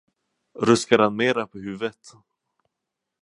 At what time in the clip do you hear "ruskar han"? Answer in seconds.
0.67-1.15